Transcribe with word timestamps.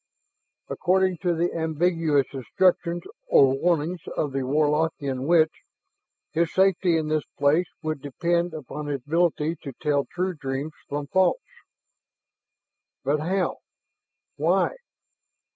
According 0.67 1.19
to 1.19 1.35
the 1.35 1.53
ambiguous 1.53 2.25
instructions 2.33 3.03
or 3.27 3.53
warnings 3.53 3.99
of 4.17 4.31
the 4.31 4.39
Warlockian 4.41 5.27
witch, 5.27 5.51
his 6.31 6.51
safety 6.51 6.97
in 6.97 7.07
this 7.07 7.21
place 7.37 7.67
would 7.83 8.01
depend 8.01 8.55
upon 8.55 8.87
his 8.87 9.01
ability 9.05 9.57
to 9.61 9.73
tell 9.79 10.05
true 10.11 10.33
dreams 10.33 10.73
from 10.89 11.05
false. 11.05 11.37
But 13.03 13.19
how... 13.19 13.57
why? 14.37 14.77